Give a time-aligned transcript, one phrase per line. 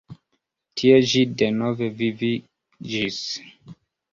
[0.81, 3.21] Tie ĝi denove viviĝis.